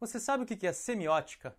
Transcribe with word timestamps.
Você 0.00 0.18
sabe 0.18 0.44
o 0.44 0.46
que 0.46 0.66
é 0.66 0.72
semiótica? 0.72 1.54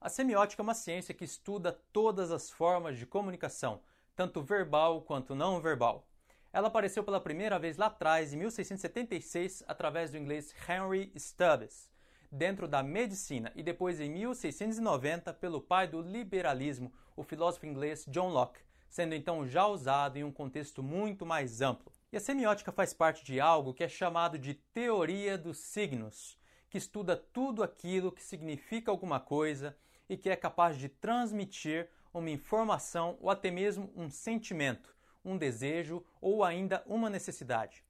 A 0.00 0.08
semiótica 0.08 0.60
é 0.60 0.64
uma 0.64 0.74
ciência 0.74 1.14
que 1.14 1.24
estuda 1.24 1.78
todas 1.92 2.32
as 2.32 2.50
formas 2.50 2.98
de 2.98 3.06
comunicação, 3.06 3.82
tanto 4.16 4.42
verbal 4.42 5.02
quanto 5.02 5.32
não 5.32 5.60
verbal. 5.60 6.04
Ela 6.52 6.66
apareceu 6.66 7.04
pela 7.04 7.20
primeira 7.20 7.56
vez 7.56 7.76
lá 7.76 7.86
atrás, 7.86 8.32
em 8.32 8.36
1676, 8.36 9.62
através 9.68 10.10
do 10.10 10.18
inglês 10.18 10.52
Henry 10.68 11.12
Stubbs, 11.16 11.88
dentro 12.32 12.66
da 12.66 12.82
medicina, 12.82 13.52
e 13.54 13.62
depois 13.62 14.00
em 14.00 14.10
1690 14.10 15.32
pelo 15.32 15.60
pai 15.60 15.86
do 15.86 16.00
liberalismo, 16.00 16.92
o 17.14 17.22
filósofo 17.22 17.64
inglês 17.64 18.04
John 18.08 18.30
Locke, 18.30 18.58
sendo 18.90 19.14
então 19.14 19.46
já 19.46 19.68
usado 19.68 20.16
em 20.16 20.24
um 20.24 20.32
contexto 20.32 20.82
muito 20.82 21.24
mais 21.24 21.60
amplo. 21.60 21.92
E 22.12 22.16
a 22.16 22.20
semiótica 22.20 22.72
faz 22.72 22.92
parte 22.92 23.24
de 23.24 23.38
algo 23.38 23.72
que 23.72 23.84
é 23.84 23.88
chamado 23.88 24.36
de 24.36 24.54
teoria 24.54 25.38
dos 25.38 25.58
signos, 25.58 26.36
que 26.74 26.78
estuda 26.78 27.16
tudo 27.16 27.62
aquilo 27.62 28.10
que 28.10 28.20
significa 28.20 28.90
alguma 28.90 29.20
coisa 29.20 29.76
e 30.08 30.16
que 30.16 30.28
é 30.28 30.34
capaz 30.34 30.76
de 30.76 30.88
transmitir 30.88 31.88
uma 32.12 32.28
informação 32.28 33.16
ou 33.20 33.30
até 33.30 33.48
mesmo 33.48 33.92
um 33.94 34.10
sentimento, 34.10 34.92
um 35.24 35.38
desejo 35.38 36.04
ou 36.20 36.42
ainda 36.42 36.82
uma 36.84 37.08
necessidade. 37.08 37.84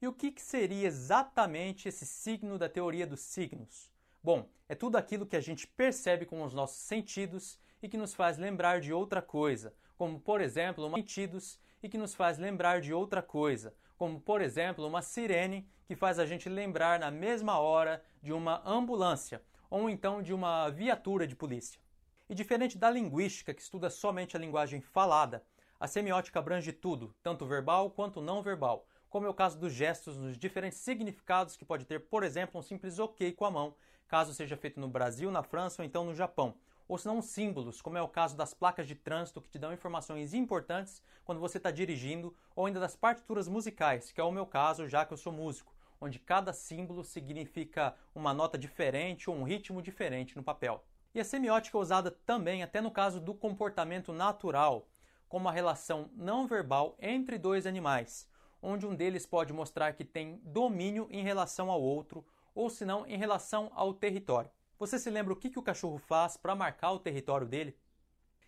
E 0.00 0.06
o 0.06 0.12
que, 0.12 0.32
seria 0.40 0.86
exatamente 0.86 1.88
esse 1.88 2.06
signo 2.06 2.56
da 2.56 2.68
teoria 2.68 3.08
dos 3.08 3.22
signos? 3.22 3.90
Bom, 4.22 4.48
é 4.68 4.76
tudo 4.76 4.96
aquilo 4.96 5.26
que 5.26 5.34
a 5.34 5.40
gente 5.40 5.66
percebe 5.66 6.24
com 6.26 6.44
os 6.44 6.54
nossos 6.54 6.78
sentidos 6.78 7.58
e 7.82 7.88
que 7.88 7.96
nos 7.96 8.14
faz 8.14 8.38
lembrar 8.38 8.80
de 8.80 8.92
outra 8.92 9.20
coisa, 9.22 9.74
como 9.96 10.20
por 10.20 10.40
exemplo, 10.40 10.86
uma 10.86 10.98
e 10.98 11.88
que 11.88 11.98
nos 11.98 12.14
faz 12.14 12.38
lembrar 12.38 12.80
de 12.80 12.92
outra 12.92 13.22
coisa, 13.22 13.74
como 13.96 14.20
por 14.20 14.40
exemplo, 14.40 14.86
uma 14.86 15.02
sirene 15.02 15.68
que 15.86 15.94
faz 15.94 16.18
a 16.18 16.26
gente 16.26 16.48
lembrar 16.48 16.98
na 16.98 17.10
mesma 17.10 17.58
hora 17.58 18.02
de 18.22 18.32
uma 18.32 18.62
ambulância 18.64 19.42
ou 19.70 19.88
então 19.88 20.22
de 20.22 20.32
uma 20.32 20.68
viatura 20.68 21.26
de 21.26 21.36
polícia. 21.36 21.80
E 22.28 22.34
diferente 22.34 22.76
da 22.76 22.90
linguística, 22.90 23.54
que 23.54 23.62
estuda 23.62 23.88
somente 23.88 24.36
a 24.36 24.40
linguagem 24.40 24.80
falada, 24.80 25.44
a 25.78 25.86
semiótica 25.86 26.38
abrange 26.38 26.72
tudo, 26.72 27.14
tanto 27.22 27.46
verbal 27.46 27.90
quanto 27.90 28.20
não 28.20 28.42
verbal, 28.42 28.86
como 29.08 29.26
é 29.26 29.28
o 29.28 29.34
caso 29.34 29.58
dos 29.58 29.72
gestos 29.72 30.16
nos 30.16 30.36
diferentes 30.36 30.78
significados 30.78 31.56
que 31.56 31.64
pode 31.64 31.84
ter, 31.84 32.00
por 32.00 32.22
exemplo, 32.22 32.58
um 32.58 32.62
simples 32.62 32.98
ok 32.98 33.32
com 33.32 33.44
a 33.44 33.50
mão, 33.50 33.76
caso 34.08 34.34
seja 34.34 34.56
feito 34.56 34.80
no 34.80 34.88
Brasil, 34.88 35.30
na 35.30 35.42
França 35.42 35.82
ou 35.82 35.86
então 35.86 36.04
no 36.04 36.14
Japão. 36.14 36.54
Ou 36.88 36.96
se 36.96 37.06
não 37.06 37.20
símbolos, 37.20 37.82
como 37.82 37.98
é 37.98 38.02
o 38.02 38.08
caso 38.08 38.36
das 38.36 38.54
placas 38.54 38.86
de 38.86 38.94
trânsito 38.94 39.40
que 39.40 39.48
te 39.48 39.58
dão 39.58 39.72
informações 39.72 40.32
importantes 40.32 41.02
quando 41.24 41.40
você 41.40 41.58
está 41.58 41.70
dirigindo, 41.70 42.34
ou 42.54 42.66
ainda 42.66 42.78
das 42.78 42.94
partituras 42.94 43.48
musicais, 43.48 44.12
que 44.12 44.20
é 44.20 44.24
o 44.24 44.30
meu 44.30 44.46
caso, 44.46 44.88
já 44.88 45.04
que 45.04 45.12
eu 45.12 45.16
sou 45.16 45.32
músico, 45.32 45.74
onde 46.00 46.18
cada 46.18 46.52
símbolo 46.52 47.02
significa 47.02 47.94
uma 48.14 48.32
nota 48.32 48.56
diferente 48.56 49.28
ou 49.28 49.36
um 49.36 49.42
ritmo 49.42 49.82
diferente 49.82 50.36
no 50.36 50.44
papel. 50.44 50.84
E 51.14 51.20
a 51.20 51.24
semiótica 51.24 51.76
é 51.76 51.80
usada 51.80 52.10
também 52.10 52.62
até 52.62 52.80
no 52.80 52.90
caso 52.90 53.20
do 53.20 53.34
comportamento 53.34 54.12
natural, 54.12 54.86
como 55.28 55.48
a 55.48 55.52
relação 55.52 56.10
não 56.14 56.46
verbal 56.46 56.94
entre 57.00 57.36
dois 57.38 57.66
animais, 57.66 58.28
onde 58.62 58.86
um 58.86 58.94
deles 58.94 59.26
pode 59.26 59.52
mostrar 59.52 59.92
que 59.94 60.04
tem 60.04 60.40
domínio 60.44 61.08
em 61.10 61.22
relação 61.22 61.70
ao 61.70 61.82
outro, 61.82 62.24
ou 62.54 62.70
se 62.70 62.84
não 62.84 63.06
em 63.06 63.16
relação 63.16 63.70
ao 63.74 63.92
território. 63.92 64.50
Você 64.78 64.98
se 64.98 65.08
lembra 65.08 65.32
o 65.32 65.36
que, 65.36 65.48
que 65.48 65.58
o 65.58 65.62
cachorro 65.62 65.96
faz 65.96 66.36
para 66.36 66.54
marcar 66.54 66.92
o 66.92 66.98
território 66.98 67.46
dele? 67.46 67.74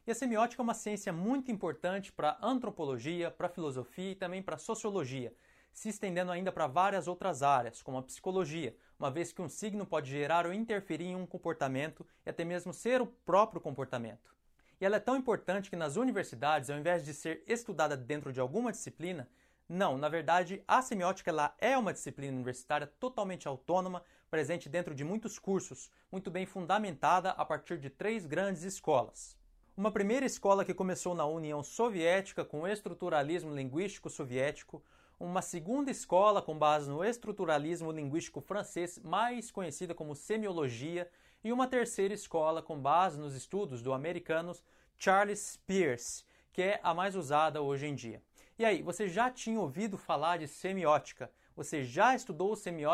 E 0.06 0.10
a 0.10 0.14
semiótica 0.14 0.60
é 0.60 0.64
uma 0.64 0.74
ciência 0.74 1.10
muito 1.10 1.50
importante 1.50 2.12
para 2.12 2.36
a 2.40 2.46
antropologia, 2.46 3.30
para 3.30 3.46
a 3.46 3.50
filosofia 3.50 4.10
e 4.10 4.14
também 4.14 4.42
para 4.42 4.56
a 4.56 4.58
sociologia, 4.58 5.34
se 5.72 5.88
estendendo 5.88 6.30
ainda 6.30 6.52
para 6.52 6.66
várias 6.66 7.08
outras 7.08 7.42
áreas, 7.42 7.80
como 7.80 7.96
a 7.96 8.02
psicologia, 8.02 8.76
uma 8.98 9.10
vez 9.10 9.32
que 9.32 9.40
um 9.40 9.48
signo 9.48 9.86
pode 9.86 10.10
gerar 10.10 10.44
ou 10.44 10.52
interferir 10.52 11.06
em 11.06 11.16
um 11.16 11.26
comportamento 11.26 12.06
e 12.26 12.30
até 12.30 12.44
mesmo 12.44 12.74
ser 12.74 13.00
o 13.00 13.06
próprio 13.06 13.60
comportamento. 13.60 14.36
E 14.78 14.84
ela 14.84 14.96
é 14.96 15.00
tão 15.00 15.16
importante 15.16 15.70
que 15.70 15.76
nas 15.76 15.96
universidades, 15.96 16.68
ao 16.68 16.78
invés 16.78 17.04
de 17.04 17.14
ser 17.14 17.42
estudada 17.46 17.96
dentro 17.96 18.34
de 18.34 18.40
alguma 18.40 18.70
disciplina, 18.70 19.26
não, 19.68 19.98
na 19.98 20.08
verdade, 20.08 20.62
a 20.66 20.80
semiótica 20.80 21.30
ela 21.30 21.54
é 21.58 21.76
uma 21.76 21.92
disciplina 21.92 22.34
universitária 22.34 22.86
totalmente 22.86 23.46
autônoma, 23.46 24.02
presente 24.30 24.66
dentro 24.66 24.94
de 24.94 25.04
muitos 25.04 25.38
cursos, 25.38 25.90
muito 26.10 26.30
bem 26.30 26.46
fundamentada 26.46 27.30
a 27.32 27.44
partir 27.44 27.78
de 27.78 27.90
três 27.90 28.24
grandes 28.24 28.62
escolas. 28.62 29.36
Uma 29.76 29.92
primeira 29.92 30.24
escola 30.24 30.64
que 30.64 30.72
começou 30.72 31.14
na 31.14 31.26
União 31.26 31.62
Soviética 31.62 32.46
com 32.46 32.62
o 32.62 32.66
estruturalismo 32.66 33.54
linguístico 33.54 34.08
soviético, 34.08 34.82
uma 35.20 35.42
segunda 35.42 35.90
escola 35.90 36.40
com 36.40 36.58
base 36.58 36.88
no 36.88 37.04
estruturalismo 37.04 37.92
linguístico 37.92 38.40
francês, 38.40 38.98
mais 38.98 39.50
conhecida 39.50 39.94
como 39.94 40.16
semiologia, 40.16 41.10
e 41.44 41.52
uma 41.52 41.68
terceira 41.68 42.14
escola 42.14 42.62
com 42.62 42.80
base 42.80 43.18
nos 43.18 43.34
estudos 43.34 43.82
do 43.82 43.92
americano 43.92 44.52
Charles 44.96 45.60
Peirce, 45.66 46.24
que 46.52 46.62
é 46.62 46.80
a 46.82 46.94
mais 46.94 47.14
usada 47.14 47.60
hoje 47.60 47.86
em 47.86 47.94
dia. 47.94 48.22
E 48.58 48.64
aí, 48.64 48.82
você 48.82 49.08
já 49.08 49.30
tinha 49.30 49.60
ouvido 49.60 49.96
falar 49.96 50.38
de 50.38 50.48
semiótica? 50.48 51.30
Você 51.54 51.84
já 51.84 52.16
estudou 52.16 52.56
semiótica 52.56 52.88